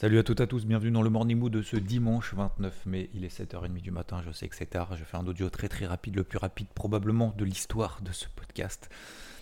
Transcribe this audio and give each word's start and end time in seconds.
Salut 0.00 0.20
à 0.20 0.22
toutes 0.22 0.38
et 0.38 0.44
à 0.44 0.46
tous, 0.46 0.64
bienvenue 0.64 0.92
dans 0.92 1.02
le 1.02 1.10
Morning 1.10 1.36
Mood 1.36 1.52
de 1.52 1.60
ce 1.60 1.74
dimanche 1.74 2.32
29 2.32 2.86
mai. 2.86 3.10
Il 3.14 3.24
est 3.24 3.36
7h30 3.36 3.80
du 3.80 3.90
matin, 3.90 4.22
je 4.24 4.30
sais 4.30 4.46
que 4.46 4.54
c'est 4.54 4.66
tard. 4.66 4.96
Je 4.96 5.02
fais 5.02 5.16
un 5.16 5.26
audio 5.26 5.50
très 5.50 5.66
très 5.66 5.86
rapide, 5.86 6.14
le 6.14 6.22
plus 6.22 6.38
rapide 6.38 6.68
probablement 6.72 7.34
de 7.36 7.44
l'histoire 7.44 7.98
de 8.02 8.12
ce 8.12 8.26
podcast. 8.28 8.88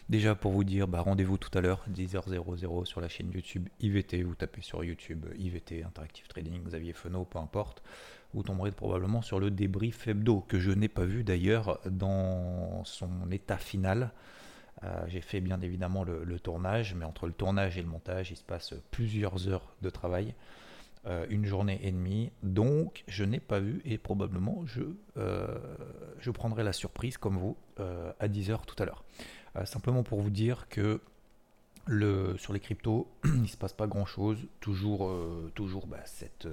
Déjà 0.09 0.35
pour 0.35 0.53
vous 0.53 0.65
dire, 0.65 0.89
bah, 0.89 1.03
rendez-vous 1.03 1.37
tout 1.37 1.51
à 1.59 1.61
l'heure, 1.61 1.85
10h00 1.93 2.87
sur 2.87 3.03
la 3.03 3.09
chaîne 3.11 3.31
YouTube 3.33 3.69
IVT. 3.81 4.23
Vous 4.23 4.35
tapez 4.35 4.63
sur 4.63 4.83
YouTube 4.83 5.27
IVT, 5.37 5.85
Interactive 5.85 6.27
Trading, 6.27 6.65
Xavier 6.65 6.95
Fenot, 6.95 7.27
peu 7.27 7.39
importe. 7.39 7.83
Vous 8.33 8.43
tomberez 8.43 8.71
probablement 8.71 9.21
sur 9.21 9.39
le 9.39 9.51
débrief 9.51 10.09
hebdo, 10.09 10.41
que 10.49 10.59
je 10.59 10.71
n'ai 10.71 10.89
pas 10.89 11.05
vu 11.05 11.23
d'ailleurs 11.23 11.81
dans 11.85 12.83
son 12.85 13.11
état 13.31 13.59
final. 13.59 14.11
Euh, 14.85 15.05
j'ai 15.09 15.21
fait 15.21 15.41
bien 15.41 15.61
évidemment 15.61 16.05
le, 16.05 16.39
tournage, 16.39 16.95
mais 16.95 17.05
entre 17.05 17.27
le 17.27 17.33
tournage 17.33 17.79
et 17.79 17.83
le 17.83 17.89
montage, 17.89 18.31
il 18.31 18.37
se 18.37 18.45
passe 18.45 18.75
plusieurs 18.91 19.49
heures 19.49 19.75
de 19.83 19.91
travail, 19.91 20.35
euh, 21.07 21.27
une 21.31 21.47
journée 21.47 21.81
et 21.83 21.91
demie. 21.91 22.31
Donc, 22.43 23.05
je 23.09 23.25
n'ai 23.25 23.41
pas 23.41 23.59
vu 23.59 23.81
et 23.85 23.99
probablement 23.99 24.65
je, 24.67 24.83
euh, 25.17 25.59
je 26.21 26.31
prendrai 26.31 26.63
la 26.63 26.73
surprise, 26.73 27.17
comme 27.17 27.39
vous, 27.39 27.57
à 28.21 28.29
10h 28.29 28.65
tout 28.67 28.81
à 28.83 28.87
l'heure. 28.87 29.05
simplement 29.65 30.03
pour 30.03 30.21
vous 30.21 30.31
dire 30.31 30.69
que 30.69 31.01
le, 31.87 32.37
sur 32.39 32.53
les 32.53 32.61
cryptos, 32.61 33.09
il 33.25 33.43
ne 33.43 33.47
se 33.47 33.57
passe 33.57 33.73
pas 33.73 33.87
grand-chose. 33.87 34.39
Toujours, 34.61 35.13
toujours 35.55 35.87
bah, 35.87 36.01
cette 36.05 36.49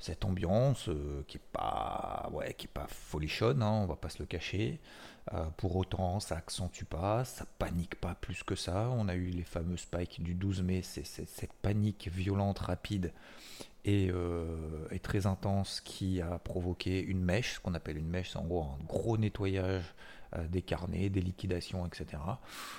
cette 0.00 0.24
ambiance 0.24 0.90
qui 1.26 1.38
est 1.38 1.48
pas 1.52 2.28
ouais 2.32 2.54
pas 2.72 2.86
folichonne 2.88 3.62
hein, 3.62 3.80
on 3.82 3.86
va 3.86 3.96
pas 3.96 4.08
se 4.08 4.18
le 4.18 4.26
cacher 4.26 4.80
euh, 5.34 5.44
pour 5.56 5.74
autant, 5.74 6.20
ça 6.20 6.36
accentue 6.36 6.84
pas, 6.84 7.24
ça 7.24 7.46
panique 7.58 7.96
pas 7.96 8.14
plus 8.14 8.42
que 8.44 8.54
ça. 8.54 8.88
On 8.90 9.08
a 9.08 9.14
eu 9.14 9.30
les 9.30 9.42
fameux 9.42 9.76
spikes 9.76 10.22
du 10.22 10.34
12 10.34 10.62
mai, 10.62 10.82
c'est 10.82 11.04
cette 11.04 11.52
panique 11.54 12.08
violente, 12.12 12.60
rapide 12.60 13.12
euh, 13.88 14.86
et, 14.90 15.00
très 15.00 15.26
intense 15.26 15.80
qui 15.80 16.20
a 16.20 16.38
provoqué 16.38 17.00
une 17.00 17.22
mèche. 17.22 17.54
Ce 17.54 17.60
qu'on 17.60 17.74
appelle 17.74 17.98
une 17.98 18.08
mèche, 18.08 18.30
c'est 18.30 18.38
en 18.38 18.44
gros 18.44 18.62
un 18.62 18.84
gros 18.84 19.18
nettoyage 19.18 19.94
euh, 20.36 20.46
des 20.46 20.62
carnets, 20.62 21.08
des 21.10 21.22
liquidations, 21.22 21.84
etc. 21.86 22.22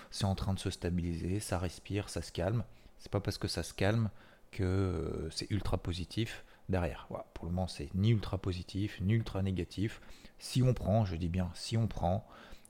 C'est 0.09 0.25
en 0.25 0.35
train 0.35 0.53
de 0.53 0.59
se 0.59 0.69
stabiliser, 0.69 1.41
ça 1.41 1.57
respire, 1.57 2.07
ça 2.07 2.21
se 2.21 2.31
calme. 2.31 2.63
C'est 2.99 3.11
pas 3.11 3.19
parce 3.19 3.37
que 3.37 3.49
ça 3.49 3.63
se 3.63 3.73
calme 3.73 4.09
que 4.51 5.27
c'est 5.31 5.51
ultra 5.51 5.77
positif 5.77 6.45
derrière. 6.69 7.07
Pour 7.33 7.45
le 7.45 7.51
moment, 7.51 7.67
c'est 7.67 7.93
ni 7.95 8.09
ultra 8.11 8.37
positif, 8.37 8.99
ni 9.01 9.13
ultra 9.13 9.41
négatif. 9.41 10.01
Si 10.39 10.61
on 10.61 10.73
prend, 10.73 11.05
je 11.05 11.15
dis 11.15 11.29
bien, 11.29 11.49
si 11.53 11.77
on 11.77 11.87
prend 11.87 12.27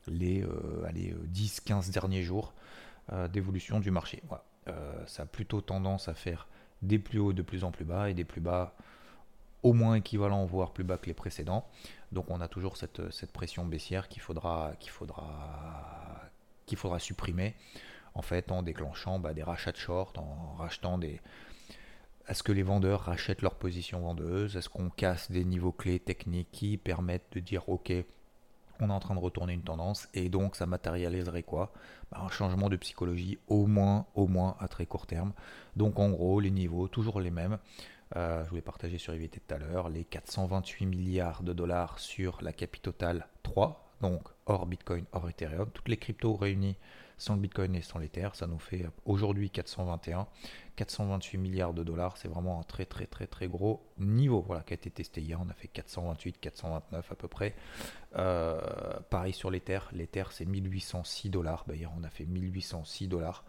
les, 0.08 0.44
10-15 0.44 1.90
euh, 1.90 1.92
derniers 1.92 2.24
jours 2.24 2.54
euh, 3.12 3.28
d'évolution 3.28 3.80
du 3.80 3.92
marché. 3.92 4.24
Euh, 4.68 5.06
ça 5.06 5.24
a 5.24 5.26
plutôt 5.26 5.62
tendance 5.62 6.08
à 6.08 6.14
faire 6.14 6.48
des 6.82 7.00
plus 7.00 7.20
hauts 7.20 7.34
de 7.34 7.42
plus 7.42 7.64
en 7.64 7.72
plus 7.72 7.86
bas 7.86 8.10
et 8.10 8.14
des 8.14 8.26
plus 8.26 8.42
bas 8.42 8.74
au 9.64 9.74
moins 9.74 9.96
équivalents, 9.96 10.46
voire 10.46 10.72
plus 10.72 10.84
bas 10.84 10.98
que 10.98 11.08
les 11.08 11.14
précédents. 11.14 11.66
Donc 12.12 12.30
on 12.30 12.42
a 12.42 12.48
toujours 12.48 12.78
cette, 12.78 13.32
pression 13.34 13.66
baissière 13.66 14.08
qu'il 14.08 14.22
faudra, 14.22 14.74
qu'il 14.80 14.92
faudra, 14.92 16.22
qu'il 16.66 16.78
faudra 16.78 17.00
supprimer 17.00 17.56
en 18.14 18.22
fait 18.22 18.52
en 18.52 18.64
déclenchant 18.64 19.20
bah, 19.20 19.34
des 19.34 19.44
rachats 19.44 19.72
de 19.72 19.78
short, 19.78 20.18
en 20.18 20.56
rachetant 20.58 20.98
des, 20.98 21.22
est-ce 22.28 22.44
que 22.44 22.52
les 22.52 22.64
vendeurs 22.64 23.02
rachètent 23.02 23.42
leur 23.42 23.56
position 23.56 24.02
vendeuse? 24.02 24.58
Est-ce 24.58 24.70
qu'on 24.70 24.90
casse 24.90 25.32
des 25.32 25.46
niveaux 25.46 25.72
clés 25.72 26.00
techniques 26.00 26.50
qui 26.52 26.78
permettent 26.78 27.32
de 27.32 27.40
dire 27.40 27.68
ok, 27.70 27.94
on 28.80 28.90
est 28.90 28.94
en 28.94 29.00
train 29.00 29.16
de 29.16 29.20
retourner 29.20 29.54
une 29.54 29.64
tendance 29.64 30.08
et 30.14 30.30
donc 30.30 30.56
ça 30.56 30.66
matérialiserait 30.66 31.44
quoi? 31.44 31.72
Bah, 32.12 32.20
Un 32.22 32.30
changement 32.30 32.70
de 32.70 32.76
psychologie 32.76 33.40
au 33.48 33.66
moins, 33.66 34.06
au 34.14 34.28
moins 34.28 34.58
à 34.60 34.68
très 34.68 34.86
court 34.86 35.08
terme. 35.08 35.32
Donc 35.76 36.00
en 36.00 36.10
gros, 36.10 36.40
les 36.40 36.52
niveaux, 36.52 36.88
toujours 36.88 37.22
les 37.22 37.32
mêmes. 37.32 37.58
Euh, 38.16 38.44
je 38.44 38.50
voulais 38.50 38.62
partager 38.62 38.98
sur 38.98 39.14
IVT 39.14 39.40
tout 39.40 39.54
à 39.54 39.58
l'heure, 39.58 39.90
les 39.90 40.04
428 40.04 40.86
milliards 40.86 41.44
de 41.44 41.54
dollars 41.54 42.00
sur 42.00 42.40
la 42.42 42.54
capitale 42.54 43.28
3, 43.44 43.94
donc 44.02 44.22
hors 44.46 44.66
Bitcoin, 44.66 45.06
hors 45.12 45.30
Ethereum, 45.30 45.70
toutes 45.74 45.90
les 45.90 45.98
cryptos 45.98 46.36
réunies 46.36 46.78
sans 47.18 47.36
le 47.36 47.42
Bitcoin 47.42 47.76
et 47.76 47.82
sans 47.82 48.00
l'Ether, 48.00 48.30
ça 48.34 48.46
nous 48.48 48.60
fait 48.60 48.86
aujourd'hui 49.06 49.50
421, 49.50 50.28
428 50.76 51.38
milliards 51.38 51.74
de 51.74 51.84
dollars, 51.84 52.18
c'est 52.18 52.28
vraiment 52.28 52.60
un 52.60 52.64
très 52.64 52.86
très 52.86 53.08
très 53.08 53.26
très 53.26 53.48
gros 53.48 53.84
niveau, 53.98 54.42
voilà, 54.42 54.62
qui 54.62 54.74
a 54.74 54.76
été 54.76 54.92
testé 54.92 55.22
hier, 55.22 55.40
on 55.44 55.50
a 55.50 55.54
fait 55.54 55.68
428, 55.68 56.40
429 56.40 57.12
à 57.12 57.16
peu 57.16 57.28
près. 57.28 57.56
Euh, 58.16 58.60
pareil 59.10 59.34
sur 59.34 59.50
l'Ether, 59.50 59.80
l'Ether 59.94 60.26
c'est 60.32 60.46
1806 60.46 61.30
dollars, 61.30 61.66
bah, 61.68 61.76
hier 61.76 61.92
on 61.98 62.04
a 62.04 62.10
fait 62.10 62.26
1806 62.26 63.08
dollars, 63.08 63.44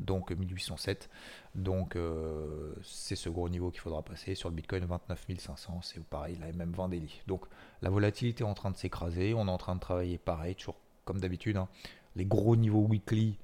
donc 0.00 0.30
1807, 0.30 1.10
donc 1.54 1.96
euh, 1.96 2.74
c'est 2.82 3.16
ce 3.16 3.28
gros 3.28 3.50
niveau 3.50 3.70
qu'il 3.70 3.80
faudra 3.80 4.02
passer. 4.02 4.34
Sur 4.34 4.48
le 4.48 4.54
Bitcoin 4.54 4.86
29 4.86 5.26
500, 5.38 5.80
c'est 5.82 6.02
pareil, 6.02 6.38
la 6.40 6.50
même 6.52 6.72
20 6.72 6.88
daily. 6.88 7.20
Donc 7.26 7.44
la 7.82 7.90
volatilité 7.90 8.42
est 8.42 8.46
en 8.46 8.54
train 8.54 8.70
de 8.70 8.76
s'écraser, 8.76 9.34
on 9.34 9.48
est 9.48 9.50
en 9.50 9.58
train 9.58 9.74
de 9.74 9.80
travailler 9.80 10.16
pareil, 10.16 10.54
toujours 10.54 10.80
comme 11.04 11.20
d'habitude, 11.20 11.56
hein. 11.56 11.68
Les 12.16 12.24
gros 12.24 12.56
niveaux 12.56 12.86
weekly 12.86 13.38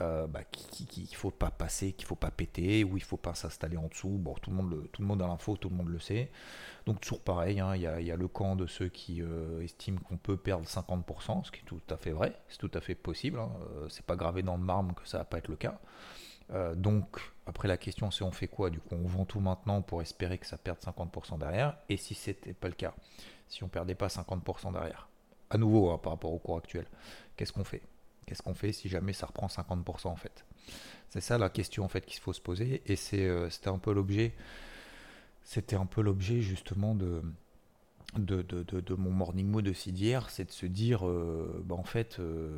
euh, 0.00 0.26
bah, 0.26 0.42
qu'il 0.44 1.02
ne 1.02 1.14
faut 1.14 1.30
pas 1.30 1.50
passer, 1.50 1.92
qu'il 1.92 2.06
ne 2.06 2.08
faut 2.08 2.14
pas 2.14 2.30
péter, 2.30 2.82
ou 2.82 2.96
il 2.96 3.00
ne 3.00 3.06
faut 3.06 3.18
pas 3.18 3.34
s'installer 3.34 3.76
en 3.76 3.88
dessous. 3.88 4.08
Bon, 4.08 4.34
tout 4.34 4.50
le 4.50 4.56
monde, 4.56 4.88
tout 4.90 5.02
le 5.02 5.12
a 5.22 5.26
l'info, 5.26 5.56
tout 5.58 5.68
le 5.68 5.76
monde 5.76 5.88
le 5.88 5.98
sait. 5.98 6.30
Donc 6.86 7.00
toujours 7.02 7.20
pareil, 7.20 7.60
hein, 7.60 7.76
il 7.76 7.82
y, 7.82 8.10
a, 8.10 8.16
le 8.16 8.28
camp 8.28 8.56
de 8.56 8.66
ceux 8.66 8.88
qui 8.88 9.20
euh, 9.20 9.62
estiment 9.62 10.00
qu'on 10.00 10.16
peut 10.16 10.38
perdre 10.38 10.66
50%, 10.66 11.44
ce 11.44 11.50
qui 11.50 11.60
est 11.60 11.64
tout 11.64 11.80
à 11.90 11.98
fait 11.98 12.12
vrai, 12.12 12.34
c'est 12.48 12.56
tout 12.56 12.70
à 12.72 12.80
fait 12.80 12.94
possible. 12.94 13.38
Hein. 13.38 13.50
Euh, 13.76 13.88
c'est 13.90 14.04
pas 14.04 14.16
gravé 14.16 14.42
dans 14.42 14.56
le 14.56 14.64
marbre 14.64 14.94
que 14.94 15.06
ça 15.06 15.18
va 15.18 15.24
pas 15.24 15.38
être 15.38 15.48
le 15.48 15.56
cas. 15.56 15.78
donc 16.74 17.20
après 17.46 17.68
la 17.68 17.76
question 17.76 18.10
c'est 18.10 18.24
on 18.24 18.32
fait 18.32 18.48
quoi? 18.48 18.70
Du 18.70 18.78
coup 18.78 18.94
on 18.94 19.06
vend 19.06 19.24
tout 19.24 19.40
maintenant 19.40 19.82
pour 19.82 20.02
espérer 20.02 20.38
que 20.38 20.46
ça 20.46 20.56
perde 20.56 20.78
50% 20.78 21.38
derrière. 21.38 21.76
Et 21.88 21.98
si 21.98 22.14
c'était 22.14 22.54
pas 22.54 22.68
le 22.68 22.74
cas, 22.74 22.94
si 23.48 23.62
on 23.62 23.68
perdait 23.68 23.94
pas 23.94 24.08
50% 24.08 24.72
derrière, 24.72 25.08
à 25.50 25.58
nouveau 25.58 25.90
hein, 25.90 25.98
par 25.98 26.12
rapport 26.12 26.32
au 26.32 26.38
cours 26.38 26.56
actuel, 26.56 26.86
qu'est-ce 27.36 27.52
qu'on 27.52 27.64
fait? 27.64 27.82
Qu'est-ce 28.26 28.42
qu'on 28.42 28.54
fait 28.54 28.72
si 28.72 28.88
jamais 28.88 29.12
ça 29.12 29.26
reprend 29.26 29.46
50% 29.48 30.08
en 30.08 30.16
fait? 30.16 30.44
C'est 31.08 31.20
ça 31.20 31.38
la 31.38 31.50
question 31.50 31.84
en 31.84 31.88
fait 31.88 32.06
qu'il 32.06 32.20
faut 32.20 32.32
se 32.32 32.40
poser 32.40 32.82
et 32.86 32.96
c'est 32.96 33.26
euh, 33.26 33.50
c'était 33.50 33.68
un 33.68 33.78
peu 33.78 33.92
l'objet 33.92 34.32
c'était 35.44 35.76
un 35.76 35.86
peu 35.86 36.00
l'objet 36.02 36.40
justement 36.40 36.94
de 36.94 37.22
de, 38.18 38.42
de, 38.42 38.62
de, 38.62 38.94
mon 38.94 39.10
morning 39.10 39.46
mood 39.46 39.64
de 39.64 39.72
d'hier, 39.90 40.28
c'est 40.28 40.44
de 40.44 40.50
se 40.50 40.66
dire 40.66 41.06
euh, 41.06 41.62
bah 41.64 41.76
en 41.76 41.82
fait 41.82 42.18
euh, 42.18 42.50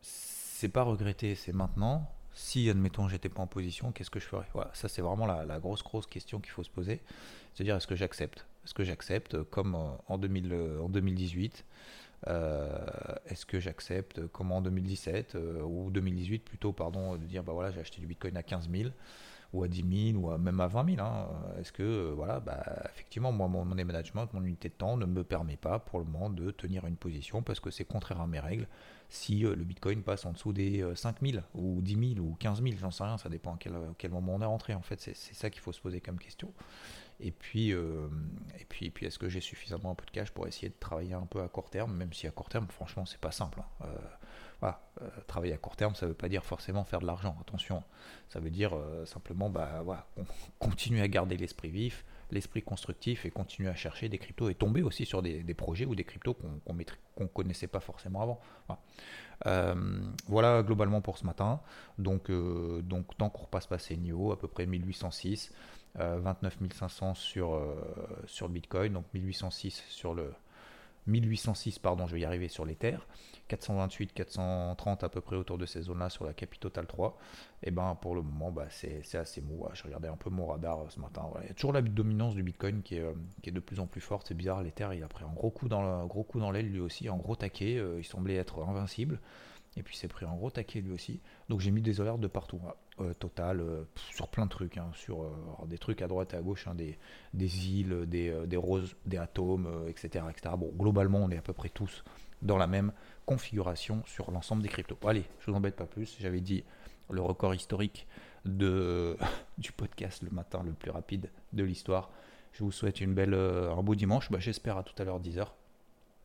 c'est 0.00 0.68
pas 0.68 0.82
regretter, 0.82 1.34
c'est 1.36 1.52
maintenant. 1.52 2.10
Si 2.32 2.68
admettons 2.68 3.08
j'étais 3.08 3.28
pas 3.28 3.42
en 3.42 3.46
position, 3.46 3.92
qu'est-ce 3.92 4.10
que 4.10 4.18
je 4.18 4.26
ferais? 4.26 4.48
Voilà, 4.54 4.70
ça 4.74 4.88
c'est 4.88 5.02
vraiment 5.02 5.26
la, 5.26 5.44
la, 5.44 5.60
grosse 5.60 5.82
grosse 5.82 6.06
question 6.06 6.40
qu'il 6.40 6.50
faut 6.50 6.64
se 6.64 6.70
poser. 6.70 7.00
Se 7.54 7.62
dire 7.62 7.76
est-ce 7.76 7.86
que 7.86 7.94
j'accepte? 7.94 8.46
Est-ce 8.64 8.74
que 8.74 8.84
j'accepte 8.84 9.42
comme 9.44 9.74
en, 9.74 10.18
2000, 10.18 10.52
en 10.82 10.88
2018 10.88 11.64
euh, 11.64 12.07
est-ce 12.26 13.46
que 13.46 13.60
j'accepte, 13.60 14.26
comme 14.28 14.52
en 14.52 14.60
2017 14.60 15.34
euh, 15.34 15.62
ou 15.62 15.90
2018 15.90 16.44
plutôt, 16.44 16.72
pardon, 16.72 17.16
de 17.16 17.24
dire 17.24 17.42
bah 17.42 17.52
voilà, 17.52 17.70
j'ai 17.70 17.80
acheté 17.80 18.00
du 18.00 18.06
Bitcoin 18.06 18.36
à 18.36 18.42
15 18.42 18.68
000 18.70 18.90
ou 19.54 19.62
à 19.62 19.68
10 19.68 20.12
000 20.12 20.22
ou 20.22 20.36
même 20.36 20.60
à 20.60 20.66
20 20.66 20.96
000 20.96 21.06
hein. 21.06 21.26
Est-ce 21.58 21.72
que, 21.72 21.82
euh, 21.82 22.12
voilà, 22.14 22.40
bah, 22.40 22.62
effectivement, 22.92 23.32
moi, 23.32 23.48
mon 23.48 23.64
money 23.64 23.84
management, 23.84 24.28
mon 24.34 24.42
unité 24.42 24.68
de 24.68 24.74
temps 24.74 24.96
ne 24.96 25.06
me 25.06 25.24
permet 25.24 25.56
pas 25.56 25.78
pour 25.78 26.00
le 26.00 26.04
moment 26.04 26.28
de 26.28 26.50
tenir 26.50 26.86
une 26.86 26.96
position 26.96 27.42
parce 27.42 27.60
que 27.60 27.70
c'est 27.70 27.84
contraire 27.84 28.20
à 28.20 28.26
mes 28.26 28.40
règles. 28.40 28.66
Si 29.08 29.38
le 29.38 29.54
Bitcoin 29.56 30.02
passe 30.02 30.26
en 30.26 30.32
dessous 30.32 30.52
des 30.52 30.84
5 30.94 31.16
000 31.22 31.42
ou 31.54 31.80
10 31.80 32.14
000 32.16 32.26
ou 32.26 32.34
15 32.38 32.62
000, 32.62 32.74
j'en 32.78 32.90
sais 32.90 33.04
rien, 33.04 33.16
ça 33.16 33.30
dépend 33.30 33.54
à 33.54 33.56
quel, 33.58 33.72
quel 33.96 34.10
moment 34.10 34.34
on 34.34 34.42
est 34.42 34.44
rentré. 34.44 34.74
En 34.74 34.82
fait, 34.82 35.00
c'est 35.00 35.14
ça 35.14 35.48
qu'il 35.48 35.62
faut 35.62 35.72
se 35.72 35.80
poser 35.80 36.02
comme 36.02 36.18
question. 36.18 36.52
Et 37.20 37.32
puis, 37.32 37.72
euh, 37.72 38.08
et 38.58 38.64
puis, 38.64 38.90
puis 38.90 39.06
est-ce 39.06 39.18
que 39.18 39.28
j'ai 39.28 39.40
suffisamment 39.40 39.90
un 39.90 39.94
peu 39.94 40.06
de 40.06 40.10
cash 40.10 40.30
pour 40.30 40.46
essayer 40.46 40.68
de 40.68 40.76
travailler 40.78 41.14
un 41.14 41.26
peu 41.26 41.42
à 41.42 41.48
court 41.48 41.68
terme, 41.68 41.96
même 41.96 42.12
si 42.12 42.26
à 42.28 42.30
court 42.30 42.48
terme, 42.48 42.68
franchement, 42.68 43.06
c'est 43.06 43.20
pas 43.20 43.32
simple. 43.32 43.60
Hein. 43.60 43.86
Euh, 43.86 44.70
euh, 45.00 45.08
travailler 45.26 45.52
à 45.52 45.56
court 45.56 45.76
terme, 45.76 45.94
ça 45.94 46.06
veut 46.06 46.14
pas 46.14 46.28
dire 46.28 46.44
forcément 46.44 46.84
faire 46.84 47.00
de 47.00 47.06
l'argent. 47.06 47.36
Attention, 47.40 47.82
ça 48.28 48.40
veut 48.40 48.50
dire 48.50 48.76
simplement, 49.04 49.50
bah, 49.50 49.82
voilà, 49.84 50.06
continuer 50.58 51.00
à 51.00 51.08
garder 51.08 51.36
l'esprit 51.36 51.70
vif, 51.70 52.04
l'esprit 52.30 52.62
constructif 52.62 53.24
et 53.24 53.30
continuer 53.30 53.68
à 53.68 53.74
chercher 53.74 54.08
des 54.08 54.18
cryptos 54.18 54.48
et 54.48 54.54
tomber 54.54 54.82
aussi 54.82 55.04
sur 55.04 55.22
des, 55.22 55.54
projets 55.54 55.86
ou 55.86 55.94
des 55.94 56.04
cryptos 56.04 56.34
qu'on 56.34 56.74
ne 56.74 57.26
connaissait 57.26 57.68
pas 57.68 57.80
forcément 57.80 58.22
avant. 58.22 58.40
Voilà. 60.26 60.62
globalement 60.62 61.00
pour 61.00 61.18
ce 61.18 61.26
matin. 61.26 61.60
Donc, 61.98 62.30
donc 62.30 63.16
tant 63.16 63.30
qu'on 63.30 63.42
repasse 63.42 63.66
pas 63.66 63.78
ces 63.78 63.96
niveaux, 63.96 64.32
à 64.32 64.38
peu 64.38 64.48
près 64.48 64.66
1806, 64.66 65.52
29 65.94 66.58
500 66.72 67.14
sur, 67.14 67.60
sur 68.26 68.48
Bitcoin, 68.48 68.92
donc 68.92 69.04
1806 69.14 69.84
sur 69.88 70.14
le, 70.14 70.32
1806, 71.08 71.78
pardon, 71.78 72.06
je 72.06 72.14
vais 72.14 72.20
y 72.20 72.24
arriver 72.24 72.48
sur 72.48 72.66
terres, 72.78 73.06
428, 73.48 74.12
430 74.12 75.04
à 75.04 75.08
peu 75.08 75.20
près 75.20 75.36
autour 75.36 75.58
de 75.58 75.66
ces 75.66 75.82
zones-là 75.82 76.10
sur 76.10 76.24
la 76.24 76.34
Capitale 76.34 76.86
3. 76.86 77.16
Et 77.62 77.70
ben 77.70 77.96
pour 78.00 78.14
le 78.14 78.22
moment, 78.22 78.52
bah, 78.52 78.66
c'est 78.68 79.14
assez 79.16 79.40
mou. 79.40 79.66
Je 79.72 79.82
regardais 79.82 80.08
un 80.08 80.16
peu 80.16 80.30
mon 80.30 80.46
radar 80.46 80.80
euh, 80.80 80.88
ce 80.90 81.00
matin. 81.00 81.22
Il 81.42 81.48
y 81.48 81.50
a 81.50 81.54
toujours 81.54 81.72
la 81.72 81.82
dominance 81.82 82.34
du 82.34 82.42
Bitcoin 82.42 82.82
qui 82.82 82.96
est, 82.96 83.00
euh, 83.00 83.14
qui 83.42 83.48
est 83.50 83.52
de 83.52 83.60
plus 83.60 83.80
en 83.80 83.86
plus 83.86 84.00
forte. 84.00 84.28
C'est 84.28 84.34
bizarre, 84.34 84.62
terres, 84.74 84.92
il 84.92 85.02
a 85.02 85.08
pris 85.08 85.24
un 85.24 85.32
gros 85.32 85.50
coup 85.50 85.68
dans 85.68 86.50
l'aile 86.50 86.70
lui 86.70 86.80
aussi, 86.80 87.08
un 87.08 87.16
gros 87.16 87.36
taquet. 87.36 87.78
Euh, 87.78 87.98
il 87.98 88.04
semblait 88.04 88.36
être 88.36 88.62
invincible. 88.62 89.18
Et 89.76 89.82
puis 89.82 89.96
c'est 89.96 90.08
pris 90.08 90.26
un 90.26 90.34
gros 90.34 90.50
taquet 90.50 90.80
lui 90.80 90.92
aussi. 90.92 91.20
Donc 91.48 91.60
j'ai 91.60 91.70
mis 91.70 91.82
des 91.82 92.00
alertes 92.00 92.20
de 92.20 92.26
partout. 92.26 92.60
Euh, 93.00 93.14
total, 93.14 93.60
euh, 93.60 93.84
sur 94.10 94.26
plein 94.26 94.44
de 94.44 94.50
trucs. 94.50 94.76
Hein, 94.76 94.90
sur 94.92 95.22
euh, 95.22 95.30
des 95.66 95.78
trucs 95.78 96.02
à 96.02 96.08
droite 96.08 96.34
et 96.34 96.36
à 96.36 96.40
gauche, 96.40 96.66
hein, 96.66 96.74
des, 96.74 96.98
des, 97.32 97.68
îles, 97.68 98.06
des, 98.06 98.34
des, 98.46 98.56
roses, 98.56 98.96
des 99.06 99.18
atomes, 99.18 99.68
etc., 99.86 100.24
etc. 100.30 100.56
Bon, 100.58 100.72
globalement, 100.76 101.18
on 101.18 101.30
est 101.30 101.38
à 101.38 101.42
peu 101.42 101.52
près 101.52 101.68
tous 101.68 102.02
dans 102.42 102.56
la 102.56 102.66
même 102.66 102.92
configuration 103.24 104.02
sur 104.04 104.32
l'ensemble 104.32 104.62
des 104.62 104.68
cryptos. 104.68 104.98
allez, 105.06 105.24
je 105.38 105.50
vous 105.50 105.56
embête 105.56 105.76
pas 105.76 105.86
plus. 105.86 106.16
J'avais 106.18 106.40
dit 106.40 106.64
le 107.08 107.20
record 107.20 107.54
historique 107.54 108.08
de, 108.44 109.16
du 109.58 109.70
podcast 109.70 110.22
le 110.22 110.30
matin 110.30 110.62
le 110.64 110.72
plus 110.72 110.90
rapide 110.90 111.30
de 111.52 111.62
l'histoire. 111.62 112.10
Je 112.52 112.64
vous 112.64 112.72
souhaite 112.72 113.00
une 113.00 113.14
belle, 113.14 113.34
un 113.34 113.82
beau 113.82 113.94
dimanche. 113.94 114.28
Bah, 114.32 114.40
j'espère 114.40 114.76
à 114.76 114.82
tout 114.82 115.00
à 115.00 115.04
l'heure 115.04 115.20
10h 115.20 115.46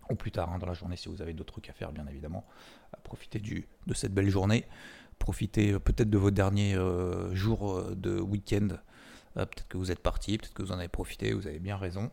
ou 0.09 0.15
plus 0.15 0.31
tard 0.31 0.51
hein, 0.51 0.59
dans 0.59 0.67
la 0.67 0.73
journée 0.73 0.97
si 0.97 1.09
vous 1.09 1.21
avez 1.21 1.33
d'autres 1.33 1.53
trucs 1.53 1.69
à 1.69 1.73
faire, 1.73 1.91
bien 1.91 2.05
évidemment. 2.07 2.45
Profitez 3.03 3.39
du, 3.39 3.67
de 3.87 3.93
cette 3.93 4.13
belle 4.13 4.29
journée. 4.29 4.65
Profitez 5.19 5.71
euh, 5.71 5.79
peut-être 5.79 6.09
de 6.09 6.17
vos 6.17 6.31
derniers 6.31 6.75
euh, 6.75 7.33
jours 7.33 7.71
euh, 7.71 7.95
de 7.95 8.19
week-end. 8.19 8.67
peut-être 9.35 9.67
que 9.67 9.77
vous 9.77 9.91
êtes 9.91 9.99
parti, 9.99 10.37
peut-être 10.37 10.53
que 10.53 10.63
vous 10.63 10.71
en 10.71 10.79
avez 10.79 10.87
profité, 10.87 11.33
vous 11.33 11.47
avez 11.47 11.59
bien 11.59 11.77
raison. 11.77 12.11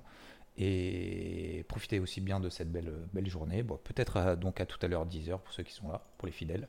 Et 0.57 1.65
profitez 1.69 2.01
aussi 2.01 2.21
bien 2.21 2.39
de 2.41 2.49
cette 2.51 2.71
belle, 2.71 2.93
belle 3.13 3.29
journée. 3.29 3.63
Bon, 3.63 3.79
peut-être 3.83 4.35
donc 4.37 4.61
à 4.61 4.67
tout 4.67 4.79
à 4.83 4.89
l'heure 4.89 5.07
10h 5.07 5.39
pour 5.39 5.53
ceux 5.53 5.63
qui 5.63 5.73
sont 5.73 5.89
là, 5.89 6.03
pour 6.19 6.27
les 6.27 6.33
fidèles. 6.33 6.69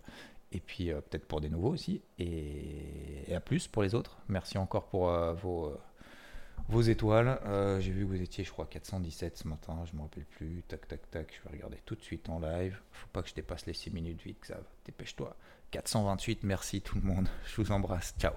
Et 0.53 0.59
puis 0.59 0.87
peut-être 0.87 1.25
pour 1.25 1.41
des 1.41 1.49
nouveaux 1.49 1.71
aussi. 1.71 2.01
Et, 2.19 3.33
à 3.35 3.39
plus 3.39 3.67
pour 3.67 3.83
les 3.83 3.95
autres. 3.95 4.17
Merci 4.29 4.57
encore 4.57 4.87
pour 4.87 5.11
vos 5.35 5.73
vos 6.69 6.81
étoiles. 6.81 7.39
Euh, 7.45 7.79
j'ai 7.79 7.91
vu 7.91 8.01
que 8.05 8.09
vous 8.09 8.21
étiez, 8.21 8.43
je 8.43 8.51
crois, 8.51 8.65
417 8.65 9.37
ce 9.37 9.47
matin. 9.47 9.83
Je 9.85 9.93
ne 9.93 9.97
me 9.97 10.03
rappelle 10.03 10.25
plus. 10.25 10.63
Tac, 10.67 10.87
tac, 10.87 11.09
tac. 11.09 11.33
Je 11.33 11.49
vais 11.49 11.55
regarder 11.55 11.77
tout 11.85 11.95
de 11.95 12.01
suite 12.01 12.29
en 12.29 12.39
live. 12.39 12.77
Faut 12.91 13.07
pas 13.13 13.21
que 13.21 13.29
je 13.29 13.33
dépasse 13.33 13.65
les 13.65 13.73
6 13.73 13.91
minutes 13.91 14.21
vite, 14.23 14.45
ça. 14.45 14.57
Dépêche-toi. 14.85 15.35
428, 15.71 16.43
merci 16.43 16.81
tout 16.81 16.95
le 16.95 17.01
monde. 17.01 17.27
Je 17.45 17.61
vous 17.61 17.71
embrasse. 17.71 18.13
Ciao. 18.19 18.33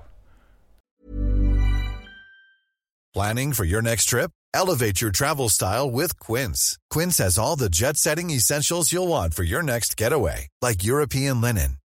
Planning 3.13 3.53
for 3.53 3.65
your 3.65 3.83
next 3.83 4.07
trip? 4.07 4.31
Elevate 4.55 5.01
your 5.01 5.11
travel 5.11 5.49
style 5.49 5.91
with 5.91 6.19
Quince. 6.19 6.79
Quince 6.91 7.19
has 7.19 7.39
all 7.39 7.57
the 7.57 7.69
jet 7.69 7.97
setting 7.97 8.31
essentials 8.31 8.93
you'll 8.93 9.09
want 9.09 9.35
for 9.35 9.43
your 9.43 9.63
next 9.63 9.97
getaway, 9.97 10.49
like 10.63 10.85
European 10.85 11.41
linen, 11.41 11.79